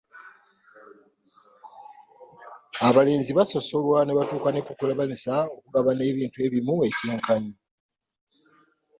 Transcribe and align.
Abalenzi 2.87 3.31
basosolwa 3.37 3.99
ne 4.05 4.13
kituuka 4.17 4.49
ne 4.51 4.61
ku 4.65 4.71
kubalemesa 4.77 5.33
okugabana 5.55 6.01
ebintu 6.11 6.37
ebimu 6.47 6.73
ekyenkanyi. 6.89 7.53